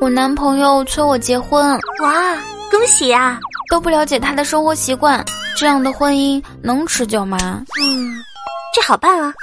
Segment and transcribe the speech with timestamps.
[0.00, 2.36] 我男朋友催我结婚，哇，
[2.70, 3.38] 恭喜呀！
[3.68, 5.24] 都不了解他的生活习惯，
[5.56, 7.64] 这样的婚姻能持久吗？
[7.82, 8.14] 嗯，
[8.72, 9.34] 这好办啊。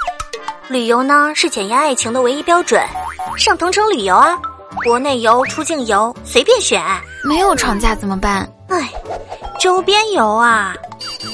[0.68, 2.82] 旅游呢是检验爱情的唯一标准，
[3.36, 4.34] 上同城旅游啊，
[4.82, 6.82] 国内游、出境游随便选。
[7.22, 8.48] 没有长假怎么办？
[8.68, 8.90] 哎，
[9.60, 10.74] 周边游啊，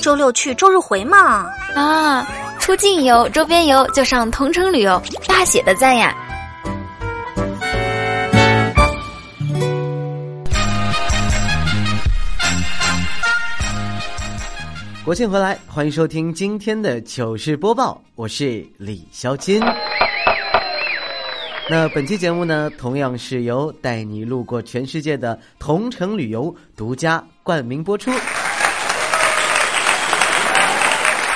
[0.03, 1.47] 周六去，周日回嘛。
[1.77, 2.27] 啊，
[2.59, 6.13] 出境游、周边游就上同城旅游，大写的赞呀！
[15.05, 19.61] 国庆回来，欢迎收听今天的糗事播报，我是李潇金。
[21.69, 28.13] 那本期节目呢，同样是由带你路过全世界的同城旅游独家冠名播出。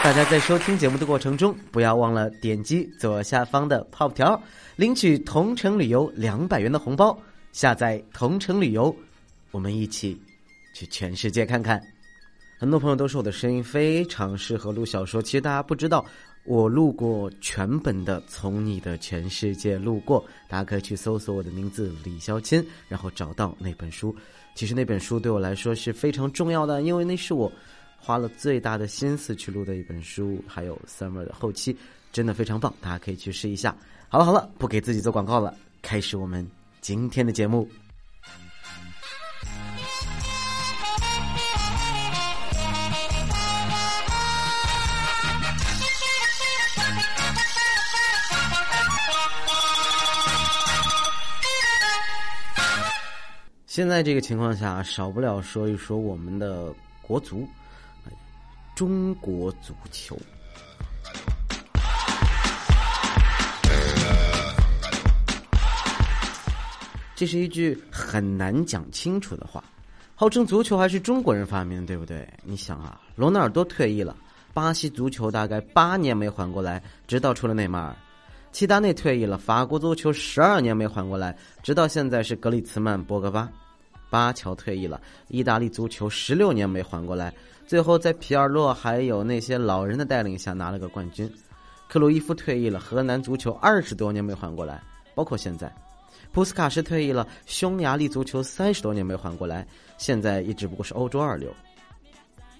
[0.05, 4.41] 大家在收听节目的过程中，不要忘了点击左下方的泡条，
[4.77, 7.19] 领取同城旅游两百元的红包，
[7.51, 8.95] 下载同城旅游，
[9.51, 10.17] 我们一起
[10.73, 11.83] 去全世界看看。
[12.59, 16.03] 很多朋友都说我的声音非常适合录小说，其实大家不知道，
[16.45, 24.17] 我录过全本的《从你的全世界路过》，大家可以去搜索我的名字李潇钦，然后找到那本书。
[24.55, 27.53] 其实那本书对我来说是非常重要的，因为那是我
[27.99, 31.77] 花了最大的心思去录的一本书，还有 Summer 的后期
[32.11, 33.77] 真的非常棒，大家可以去试一下。
[34.09, 36.49] 好了好了，不给自己做广告了，开始我们
[36.81, 37.69] 今天的节目。
[53.77, 57.47] 现在这个情况下，少不了说一说我们的国足，
[58.75, 60.17] 中国足球。
[67.15, 69.63] 这是一句很难讲清楚的话。
[70.15, 72.27] 号称足球还是中国人发明，对不对？
[72.45, 74.17] 你想啊，罗纳尔多退役了，
[74.55, 77.95] 巴西足球大概八年没缓过来，直到出了内马尔。
[78.53, 83.47] 齐达内退役了，法国足球十二年没缓过来，直到现在是格里茨曼、博格巴。
[84.09, 87.33] 巴乔退役了，意大利足球十六年没缓过来，
[87.67, 91.31] 最后在皮尔洛还有那些老人的带领下拿了个冠军。
[91.89, 94.83] 克鲁伊夫退役了，荷兰足球二十多年没缓过来，
[95.15, 95.73] 包括现在。
[96.33, 101.55] 普斯卡什退役了，匈牙利足球三十多年没缓过来，现在也只不过是欧洲二流。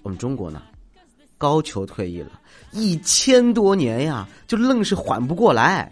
[0.01, 0.63] 我们中国呢，
[1.37, 2.39] 高球退役了，
[2.71, 5.91] 一千多年呀，就愣是缓不过来。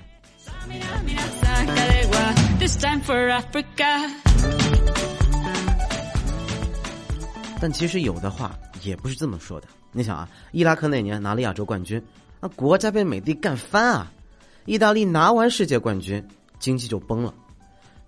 [7.59, 9.67] 但其实有的话也不是这么说的。
[9.91, 12.01] 你想啊，伊拉克那年拿了亚洲冠军，
[12.39, 14.11] 那国家被美帝干翻啊；
[14.65, 16.23] 意大利拿完世界冠军，
[16.59, 17.33] 经济就崩了；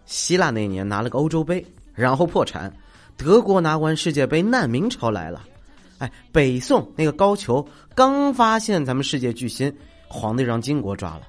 [0.06, 2.70] 希腊那年拿了个欧洲杯，然后破产；
[3.16, 5.44] 德国拿完世界杯，难民潮来了。
[6.00, 7.66] 哎，北宋那个高俅
[7.96, 9.74] 刚发现咱们世界巨星，
[10.08, 11.22] 皇帝让金国抓了。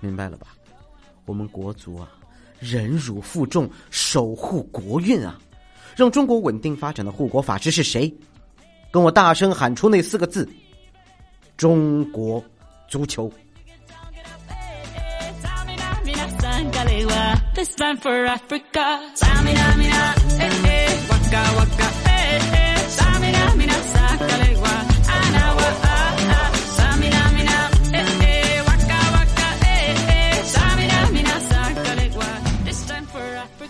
[0.00, 0.48] 明白了吧？
[1.24, 2.08] 我们国足啊，
[2.60, 5.40] 忍辱负重，守护国运啊。
[5.96, 8.14] 让中国稳定发展的护国法师是谁？
[8.92, 10.46] 跟我大声喊出那四个字：
[11.56, 12.42] 中国
[12.86, 13.32] 足球。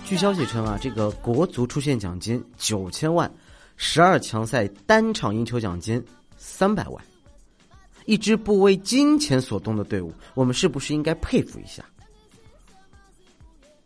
[0.06, 3.28] 据消息称啊，这个国足出线奖金九千万，
[3.77, 6.00] 十二强赛单场赢球奖金
[6.37, 7.05] 三百万。
[8.05, 11.84] 一支不为金钱所动的队伍，我们是不是应该佩服一下？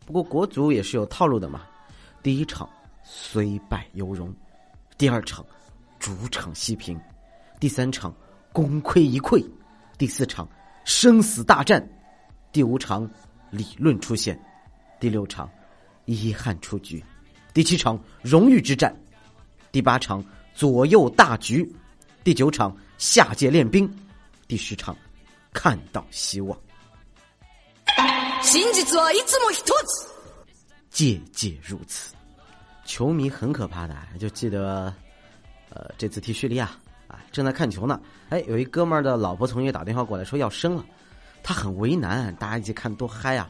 [0.04, 1.62] 不过国足也是有套路的嘛，
[2.22, 2.68] 第一场
[3.02, 4.30] 虽败犹荣，
[4.98, 5.42] 第二场
[5.98, 7.00] 主场西平，
[7.58, 8.14] 第三场
[8.52, 9.42] 功亏一篑，
[9.96, 10.46] 第四场
[10.84, 11.82] 生死大战，
[12.52, 13.10] 第五场
[13.50, 14.38] 理论出现，
[15.00, 15.50] 第六场。
[16.14, 17.02] 遗憾出局，
[17.54, 18.94] 第七场荣誉之战，
[19.70, 21.70] 第八场左右大局，
[22.24, 23.88] 第九场下界练兵，
[24.48, 24.96] 第十场
[25.52, 26.58] 看到希望。
[30.90, 32.12] 届届如此，
[32.84, 33.96] 球迷很可怕的。
[34.18, 34.92] 就记得，
[35.68, 36.70] 呃，这次踢叙利亚
[37.06, 38.00] 啊，正在看球呢。
[38.30, 40.84] 哎，有一哥们儿的老婆从医院打电话过来，说要生了，
[41.42, 42.34] 他很为难。
[42.36, 43.48] 大家一起看多嗨啊！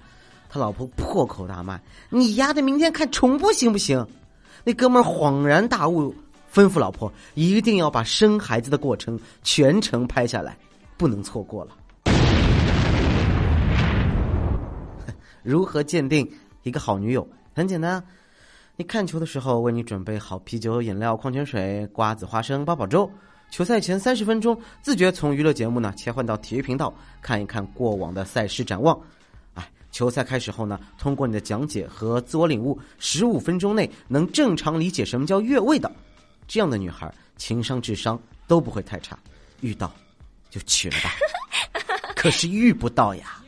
[0.53, 1.81] 他老婆破口大骂
[2.11, 4.05] ：“你丫的，明天看重播行不行？”
[4.65, 6.13] 那哥们儿恍然大悟，
[6.53, 10.59] 吩咐老婆一定要把生孩子的过程全程拍下来，
[10.97, 11.77] 不能错过了。
[15.45, 16.29] 如何鉴定
[16.65, 17.27] 一个好女友？
[17.55, 18.03] 很简单，
[18.75, 23.09] 你看球的时候为你准备好啤酒、饮料、矿泉水、瓜子、花生、八宝粥。
[23.51, 26.93] 球赛前三十分钟，自觉从娱乐节目呢切换到体育频道，
[27.23, 28.99] 看一看过往的赛事展望。
[29.91, 35.91] 哎，球赛开始后呢，通过你的讲解和自我领悟，十五分钟内能正常理解什么叫越位的，
[36.47, 39.19] 这样的女孩情商智商都不会太差。
[39.61, 39.93] 遇到
[40.49, 41.11] 就娶了吧，
[42.17, 43.43] 可是遇不到呀。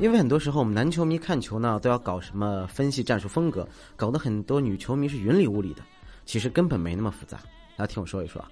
[0.00, 5.82] 因为很多时候我们男球迷看球呢，都要搞什么分析战术风格，搞得很多女球迷是云里雾里的。
[6.26, 7.38] 其实根本没那么复杂，
[7.76, 8.50] 大家听我说一说啊。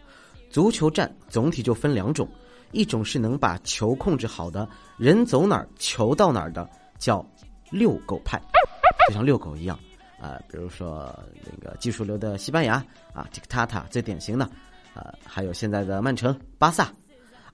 [0.49, 2.29] 足球战总体就分两种，
[2.73, 7.25] 一种是能把球控制好的，人走哪儿球到哪儿的，叫
[7.71, 8.41] 遛狗派，
[9.09, 9.79] 就像遛狗一样
[10.21, 10.41] 啊。
[10.49, 11.15] 比如说
[11.45, 12.85] 那个技术流的西班牙
[13.15, 14.45] 啊，这个塔塔最典型的
[14.95, 16.91] 啊，还有现在的曼城、巴萨。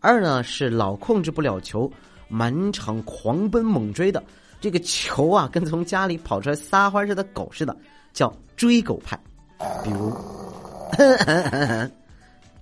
[0.01, 1.91] 二呢是老控制不了球，
[2.29, 4.23] 满场狂奔猛追的，
[4.61, 7.77] 这个球啊跟从家里跑出来撒欢似的狗似的，
[8.13, 9.19] 叫追狗派。
[9.83, 10.17] 比如，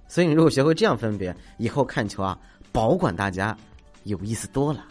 [0.08, 2.38] 所以你如果学会这样分别，以后看球啊，
[2.72, 3.56] 保管大家
[4.04, 4.84] 有意思多了。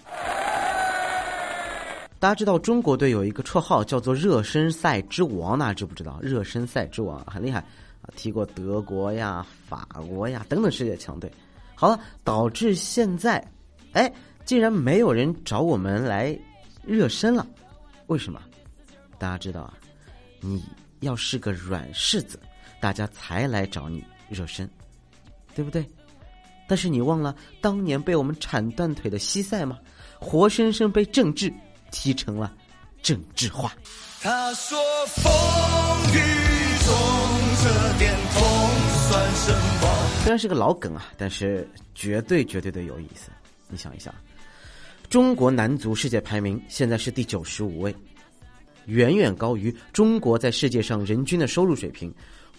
[2.19, 6.19] 大家知道中国队有一个绰号叫做“热身赛之王”，大家知不知道？
[6.21, 7.59] 热身赛之王很厉害
[8.01, 11.31] 啊，踢过德国呀、法国呀等等世界强队。
[11.75, 13.45] 好了，导致现在，
[13.93, 14.11] 哎，
[14.43, 16.37] 竟然没有人找我们来
[16.83, 17.45] 热身了，
[18.07, 18.41] 为什么？
[19.17, 19.73] 大家知道啊，
[20.39, 20.63] 你。
[21.01, 22.39] 要是个软柿子，
[22.79, 24.67] 大家才来找你热身，
[25.55, 25.83] 对不对？
[26.67, 29.79] 但是你忘了当年被我们铲断腿的西塞吗？
[30.19, 31.51] 活生生被政治
[31.91, 32.53] 踢成了
[33.01, 33.73] 政治化。
[34.21, 35.31] 他说：“风
[36.11, 36.17] 雨
[36.85, 36.95] 中
[37.63, 38.41] 这点痛
[39.09, 39.87] 算什么？”
[40.25, 43.29] 虽然是个老梗啊，但是绝对绝对的有意思。
[43.67, 44.11] 你想一想，
[45.09, 47.95] 中国男足世界排名现在是第九十五位。
[48.87, 52.11] 远远高于中国在世界上人均的收入水平、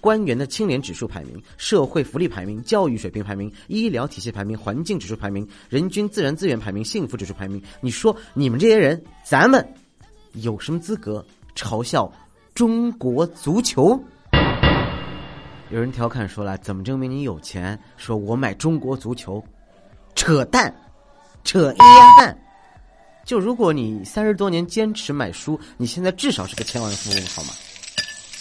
[0.07, 7.61] 官员的清廉指数排名、社会福利排名、教育水平排名、医疗体系排名、环境指数排名、人均自然资源排名、幸福指数排名。
[7.81, 9.69] 你说你们这些人，咱们
[10.35, 11.27] 有什么资格
[11.57, 12.09] 嘲笑
[12.55, 14.01] 中国足球？
[15.71, 19.45] 有人调侃说了：“怎么证明你有钱？”说我买中国足球，
[20.15, 20.73] 扯淡，
[21.43, 22.39] 扯淡。
[23.25, 27.49] 就如果你三十多年坚持买书，你现在至少是个千万富翁，好吗？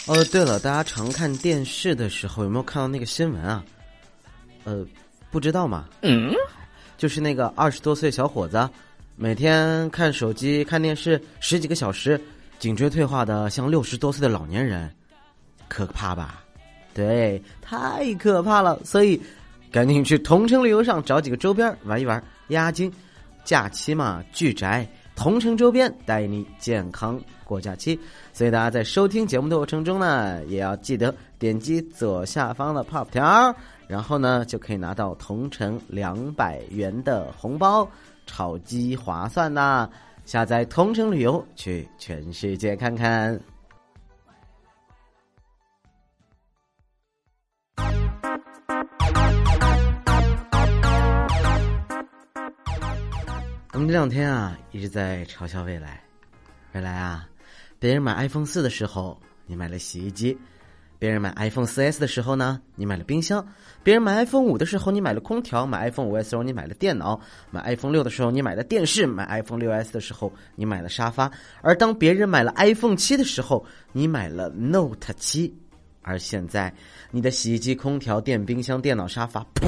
[0.07, 3.65] 哦，对了，大家常看电视的时候有没有看到那个新闻啊？
[4.63, 4.85] 呃，
[5.31, 5.89] 不知道嘛？
[6.03, 6.31] 嗯，
[6.95, 8.69] 就是那个二十多岁小伙子，
[9.15, 12.21] 每天看手机、看电视十几个小时，
[12.59, 14.93] 颈椎退化的像六十多岁的老年人，
[15.67, 16.43] 可怕吧？
[16.93, 19.19] 对，太可怕了，所以
[19.71, 22.93] 赶紧去同城旅游上找几个周边玩一玩，压压惊。
[23.43, 27.99] 假期嘛，巨宅同城周边带你健康过假期。
[28.33, 33.55] 所以大家在收听节目的过程中呢，也要记得点击左下方的 pop 条，
[33.87, 37.89] 然后呢就可以拿到同城两百元的红包，
[38.25, 39.89] 超级划算呐！
[40.25, 43.39] 下载同城旅游，去全世界看看。
[53.75, 56.01] 我们这两天啊一直在嘲笑未来，
[56.71, 57.27] 未来啊，
[57.77, 60.37] 别人买 iPhone 四的时候你买了洗衣机，
[60.97, 63.45] 别人买 iPhone 四 S 的时候呢你买了冰箱，
[63.83, 67.19] 别人买 iPhone 五的时候你买了空调，买 iPhone 五 S 的时候你买了电脑，
[67.51, 71.29] 买 iPhone 六的时候你买了电视，买 iPhone 六 S 的时候你买了沙发，
[71.61, 75.53] 而当别人买了 iPhone 七的时候你买了 Note 七，
[76.01, 76.73] 而现在
[77.11, 79.67] 你的洗衣机、空调、电冰箱、电脑、沙发，砰，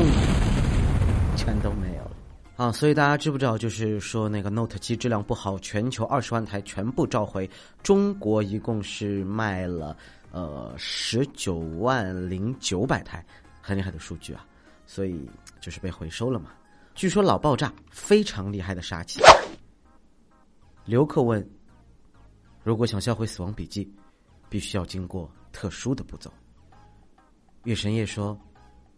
[1.35, 2.16] 全都没有了。
[2.57, 3.55] 啊，所以大家知不知道？
[3.55, 7.47] 就是说那个 Note 七质量不好，全球二十万台全部召回，
[7.83, 9.95] 中国一共是卖了
[10.31, 13.23] 呃十九万零九百台，
[13.61, 14.43] 很厉害的数据啊！
[14.87, 15.29] 所以
[15.61, 16.49] 就是被回收了嘛。
[16.95, 19.21] 据说老爆炸非常厉害的杀气。
[20.83, 21.47] 刘克问：
[22.63, 23.85] 如果想销毁《死亡笔记》，
[24.49, 26.33] 必须要经过特殊的步骤。
[27.65, 28.35] 月神夜说：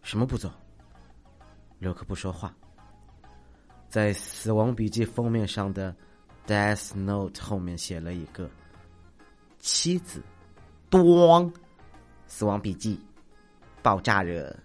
[0.01, 0.49] 什么步骤？
[1.77, 2.55] 刘克不说话。
[3.89, 5.95] 在《死亡笔记》封面上的
[6.45, 8.47] “Death Note” 后面写了一个
[9.57, 10.21] “妻子”，
[10.91, 11.49] 咣，
[12.27, 12.95] 《死亡笔记》
[13.81, 14.55] 爆炸热。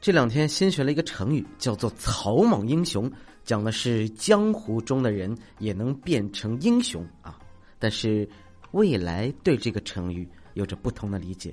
[0.00, 3.10] 这两天新学了一个成语，叫做“草莽英雄”，
[3.44, 7.38] 讲的是江湖中的人也能变成英雄啊。
[7.80, 8.26] 但是
[8.70, 11.52] 未来对这个成语有着不同的理解。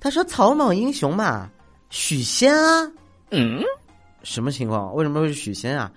[0.00, 1.50] 他说：“草莽英雄嘛，
[1.90, 2.90] 许仙啊。”
[3.30, 3.62] 嗯。
[4.28, 4.94] 什么情况？
[4.94, 5.90] 为什么会是许仙啊？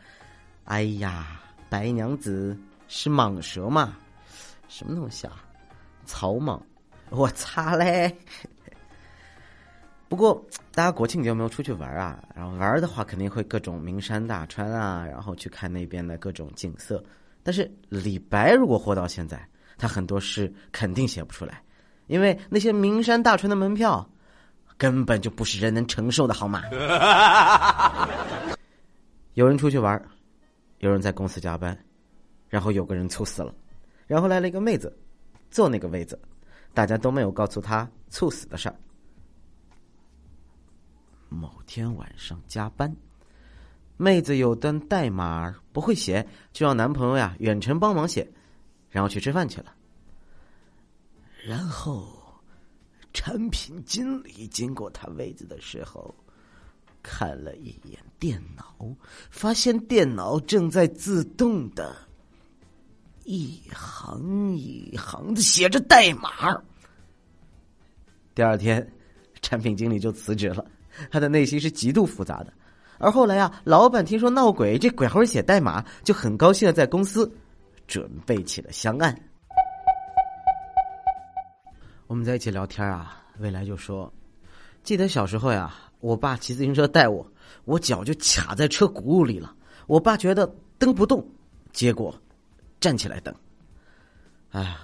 [0.64, 2.58] 哎呀，白娘子
[2.88, 3.98] 是蟒蛇嘛？
[4.70, 5.44] 什么东西啊？
[6.06, 6.58] 草蟒？
[7.10, 8.18] 我擦嘞！
[10.08, 10.42] 不过
[10.74, 12.24] 大家国庆节有没有出去玩啊？
[12.34, 17.04] 然后玩的话，肯定会各种名山大川啊，然后去看那边的各种景色。
[17.44, 19.46] 但是李白如果活到现在，
[19.78, 21.62] 他很多诗肯定写不出来，
[22.08, 24.10] 因为那些名山大川的门票
[24.78, 26.63] 根本就不是人能承受的，好吗？
[29.36, 30.04] 有人出去玩，
[30.80, 31.78] 有人在公司加班，
[32.50, 33.54] 然后有个人猝死了，
[34.08, 34.96] 然后来了一个妹子
[35.50, 36.20] 坐那个位子，
[36.74, 38.75] 大家都没有告诉她猝死的事儿。
[41.30, 42.94] 某天晚上加班，
[43.96, 48.30] 妹子有段代码不会写，就让男朋友呀远程帮忙写，
[48.90, 49.74] 然后去吃饭去了。
[51.46, 52.21] 然后，
[53.13, 56.13] 产品经理经过他位子的时候，
[57.03, 58.86] 看了一眼电脑，
[59.30, 61.96] 发现电脑正在自动的，
[63.25, 66.30] 一行一行的写着代码。
[68.34, 68.88] 第二天，
[69.41, 70.65] 产品经理就辞职了。
[71.10, 72.53] 他的内心是极度复杂的，
[72.98, 77.30] 而后来啊，老板听说闹鬼，这鬼猴写代码，就很高兴的在公司
[77.88, 79.31] 准备起了香案。
[82.12, 84.12] 我们在一起聊天啊，未来就说，
[84.84, 87.25] 记得小时候呀，我爸骑自行车带我，
[87.63, 89.56] 我脚就卡在车轱辘里了，
[89.88, 90.46] 我爸觉得
[90.77, 91.25] 蹬不动，
[91.72, 92.13] 结果
[92.82, 93.34] 站起来蹬。
[94.50, 94.82] 哎呀，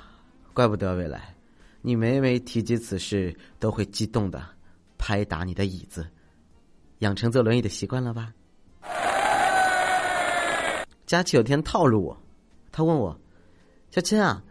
[0.53, 1.35] 怪不得未来，
[1.81, 4.41] 你每每提及此事都会激动的。
[4.97, 6.07] 拍打你的椅子，
[6.99, 8.31] 养成坐轮椅的习惯了吧？
[11.05, 12.17] 佳琪有天套路我，
[12.71, 13.19] 他问我
[13.91, 14.41] ：“小青啊，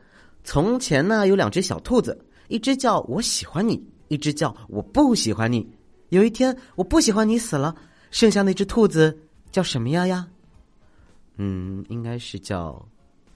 [0.45, 5.69] 从前呢有两只小兔子，一只叫我喜欢你，一只叫我不喜欢你。
[6.11, 7.75] 有一天我不喜欢你死了，
[8.11, 9.19] 剩下那只兔子
[9.51, 10.29] 叫什么呀呀？
[11.37, 12.87] 嗯，应该是叫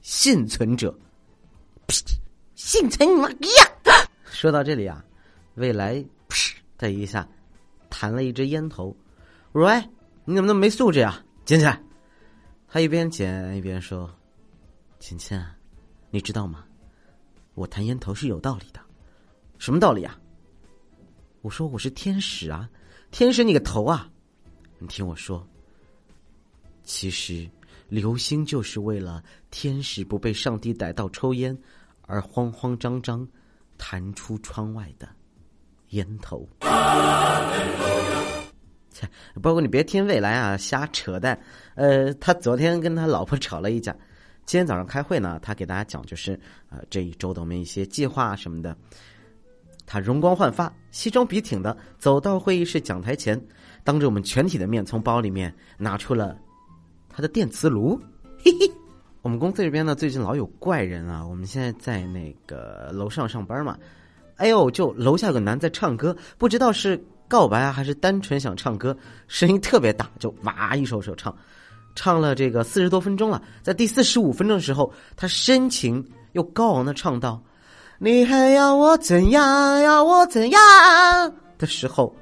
[0.00, 0.96] 幸存者。
[2.54, 4.08] 幸存你妈呀！
[4.24, 5.04] 说到这里啊，
[5.54, 6.04] 未来。
[6.78, 7.28] 的一下
[7.90, 8.96] 弹了一支烟头，
[9.52, 9.86] 我说：“哎，
[10.24, 11.22] 你怎么那么没素质呀？
[11.44, 11.78] 捡起来！”
[12.66, 14.10] 他一边捡一边说
[14.98, 15.38] ：“琴琴，
[16.10, 16.64] 你知道吗？
[17.52, 18.80] 我弹烟头是有道理的。
[19.60, 20.18] 什么道理啊？”
[21.42, 22.68] 我说：“我是天使啊，
[23.12, 24.10] 天使你个头啊！
[24.78, 25.46] 你听我说，
[26.82, 27.48] 其实
[27.88, 31.56] 流星就是为了天使不被上帝逮到抽烟
[32.02, 33.26] 而慌慌张张
[33.78, 35.08] 弹出窗外的。”
[35.90, 36.48] 烟头，
[38.92, 39.08] 切！
[39.42, 41.36] 包括你别听未来啊瞎扯淡。
[41.74, 43.92] 呃，他昨天跟他老婆吵了一架，
[44.46, 46.38] 今天早上开会呢，他给大家讲就是
[46.68, 48.76] 呃这一周的我们一些计划什么的。
[49.92, 53.38] 他容光焕发，西装笔挺的走到会议室讲台前，
[53.82, 56.38] 当着我们全体的面，从包里面拿出了
[57.08, 58.00] 他的电磁炉。
[58.38, 58.70] 嘿嘿，
[59.20, 63.76] 我们公司这边呢最近老有怪人啊，我们现在在那个楼上上班嘛。
[64.36, 64.70] 哎呦！
[64.70, 71.36] 就楼下有个男在唱歌，不知道是告白啊，还是单纯想唱歌，声音特别大，就哇一首首唱，
[71.96, 73.42] 唱了这个四十多分钟了。
[73.60, 76.02] 在第四十五分钟的时候，他深情
[76.34, 77.42] 又高昂的唱道
[78.02, 79.82] ：“你还要我怎样？
[79.82, 80.58] 要我怎样？”
[81.58, 82.16] 的时候，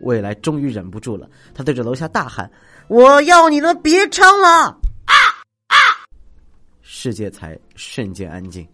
[0.00, 2.50] 未来终于忍不住了，他对着楼下大喊
[2.88, 4.48] ：“我要你们别唱了！”
[5.04, 5.12] 啊
[5.66, 5.76] 啊！
[6.80, 8.66] 世界才瞬间安静。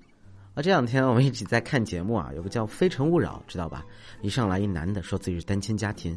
[0.54, 3.84] 啊，这两天我们一起在看节目啊，有个叫《非诚勿扰》，知道吧？
[4.22, 6.16] 一上来一男的说自己是单亲家庭，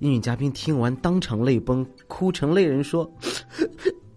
[0.00, 3.08] 一女嘉宾听完当场泪崩，哭成泪人，说：“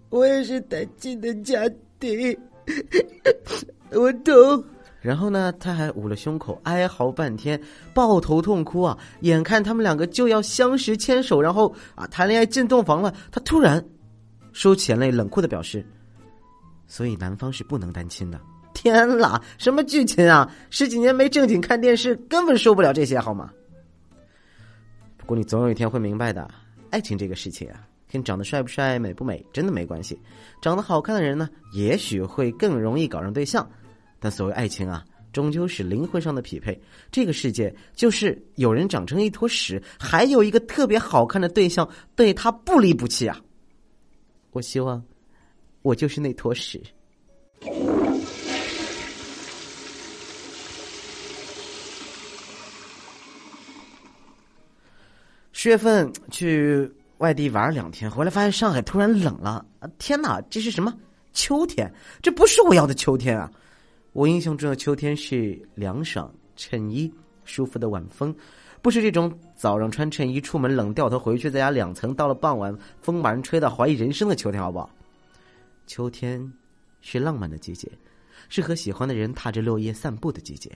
[0.09, 1.69] 我也是单亲的家
[1.99, 2.35] 庭，
[3.91, 4.63] 我懂。”
[5.01, 7.59] 然后呢，他还捂了胸口哀嚎半天，
[7.91, 8.95] 抱头痛哭啊！
[9.21, 13.83] 眼看他们两个就要相识牵手，然后啊谈恋爱进洞房了，他突然
[14.53, 15.83] 收起眼泪，冷酷的表示
[16.85, 18.39] ：“所以男方是不能单亲的。”
[18.75, 20.47] 天啦，什么剧情啊！
[20.69, 23.51] 十几年没正经看电视，根本受不了这些，好吗？
[25.17, 26.47] 不过你总有一天会明白的，
[26.91, 27.81] 爱情这个事情啊，
[28.11, 30.19] 跟长得帅不帅、美不美真的没关系。
[30.61, 33.67] 长得好看的人呢，也许会更容易搞上对象，
[34.21, 36.79] 但所谓爱情啊，终究是灵魂上的匹配。
[37.11, 43.41] 这个世界就是有人长成一坨屎，还有一个特别好看的对象对他不离不弃啊！
[44.51, 45.03] 我希望，
[45.81, 46.79] 我就是那坨屎。
[55.51, 59.65] 十月份去外地玩两天，回来发现上海突然冷了！
[59.97, 60.93] 天哪，这是什么
[61.33, 61.91] 秋天？
[62.21, 63.51] 这不是我要的秋天啊！
[64.13, 67.11] 我印象中的秋天是凉爽、衬衣、
[67.45, 68.35] 舒服的晚风，
[68.81, 74.89] 不是这种早上穿衬衣出门冷掉头回去，在家两层，到了傍晚风把人吹到怀疑人生的秋天，好不好？
[75.87, 76.51] 秋天
[77.01, 77.89] 是浪漫的季节，
[78.49, 80.69] 是和喜欢的人踏着落叶散步的季节，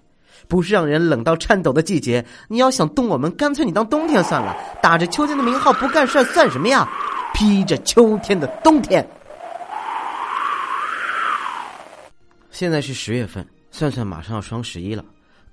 [0.47, 2.25] 不是让人冷到颤抖的季节。
[2.47, 4.55] 你要想冻我们，干脆你当冬天算了。
[4.81, 6.89] 打着秋天的名号不干事算什么呀？
[7.33, 9.05] 披着秋天的冬天。
[12.55, 15.03] 现在是十月份，算算马上要双十一了。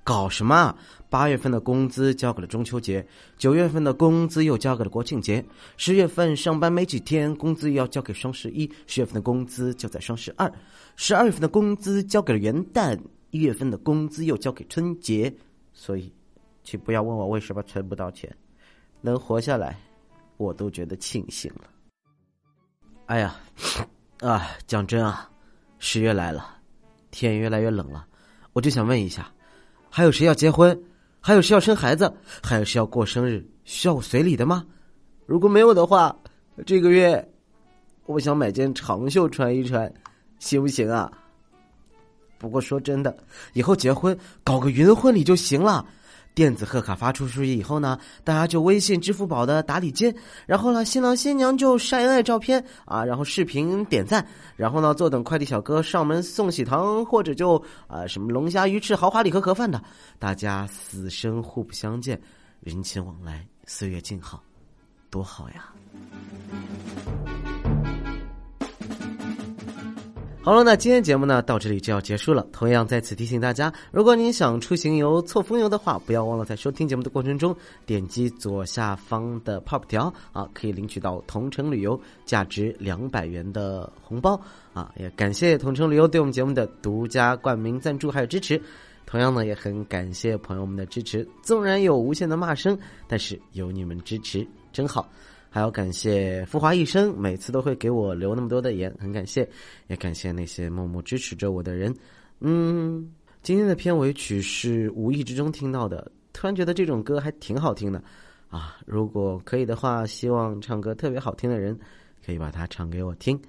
[0.05, 0.73] 搞什么？
[1.09, 3.05] 八月份的工资交给了中秋节，
[3.37, 5.43] 九月份的工资又交给了国庆节，
[5.75, 10.49] 十月份上班没几天，工资又要交给双十一，十月份的工资就在双十二，
[10.95, 12.97] 十二月份的工资交给了元旦，
[13.31, 15.33] 一月份的工资又交给春节。
[15.73, 16.09] 所以，
[16.63, 18.33] 请不要问我为什么存不到钱，
[19.01, 19.77] 能活下来，
[20.37, 21.65] 我都觉得庆幸了。
[23.07, 23.35] 哎呀，
[24.21, 25.29] 啊，讲真啊，
[25.79, 26.61] 十月来了，
[27.13, 28.05] 天越来越冷了，
[28.53, 29.31] 我就想问一下。
[29.89, 30.77] 还有谁要结婚？
[31.21, 32.11] 还有谁要生孩子？
[32.41, 34.65] 还有谁要过生日需要我随礼的吗？
[35.27, 36.13] 如果没有的话，
[36.65, 37.31] 这个月
[38.07, 39.93] 我想买件长袖穿一穿，
[40.39, 41.11] 行不行啊？
[42.39, 43.15] 不过说真的，
[43.53, 45.85] 以后结婚搞个云婚礼就行了。
[46.35, 50.13] 电子贺卡发出去以后呢，大家就微信、支付宝的打礼金，
[50.45, 54.25] 然后呢，新郎新娘就晒恩爱照片啊，然后视频点赞，
[54.55, 59.81] 然后呢，坐等快递小哥上门送喜糖，或者就啊什么龙虾鱼翅、豪华礼盒盒饭的，
[60.17, 62.19] 大家死生互不相见，
[62.61, 64.43] 人情往来，岁月静好，
[65.09, 65.71] 多好呀！
[70.45, 72.45] 好了，那今天节目呢到这里就要结束了。
[72.51, 84.37] 同样在此提醒大家，如果您想出行游、错峰游的话，不要忘了在收听节目的过程中点击左下方的 pop 条啊，可以领取到同城旅游价值两百元的红包
[84.73, 84.91] 啊。
[84.97, 88.61] 也感谢同城旅游对我们节目的独家冠名赞助还有支持。
[89.05, 95.07] 同样呢，也很感谢朋友们的支持，纵然有无限的骂声，但是有你们支持真好。
[95.53, 99.47] 还要感谢浮华一生，每次都会给我留那么多的言，很感谢，
[99.85, 101.95] 也感谢那些默默支持着我的人。
[102.39, 103.07] 嗯，
[103.43, 108.03] 今天的片尾曲是无意之中听到的，突然觉得这种歌还挺好听的
[108.49, 108.77] 啊！
[108.87, 111.79] 如果可以的话，希望唱歌特别好听的人
[112.25, 113.39] 可以把它唱给我听。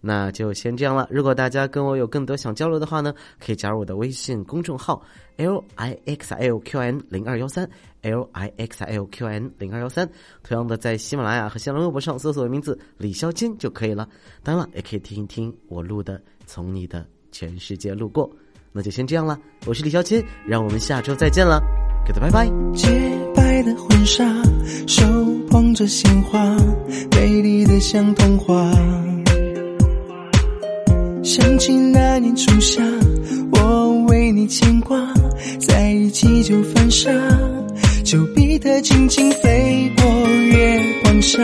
[0.00, 1.06] 那就先这样了。
[1.10, 5.02] 如果大家跟我有更多想交流的话呢，可以加入我的微信公众号
[5.36, 7.68] l i x l q n 零二幺三
[8.02, 10.08] l i x l q n 零二幺三。
[10.42, 14.08] 同样的，在喜马拉雅和新浪微博上搜索我的名字李潇金就可以了。
[14.42, 18.26] 当然了，也可以听一听我录的《从你的全世界路过》。
[18.72, 21.60] 那就先这样了，我是李潇金，让我们下周再见了
[22.06, 22.46] ，Good 拜拜。
[22.72, 22.88] 洁
[23.34, 24.24] 白的婚纱，
[24.86, 25.04] 手
[25.50, 26.56] 捧着鲜花，
[27.10, 28.72] 美丽的像童话。
[31.30, 32.82] 想起那年初夏，
[33.52, 34.98] 我为你牵挂，
[35.60, 37.08] 在一起就犯傻，
[38.04, 41.38] 丘比特轻轻飞过月光下，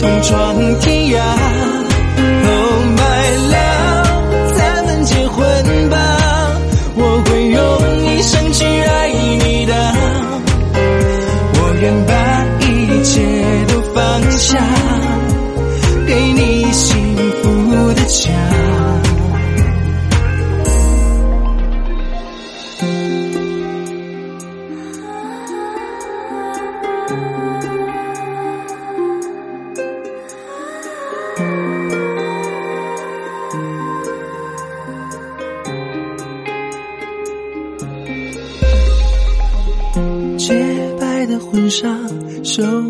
[0.00, 1.37] 同闯天涯。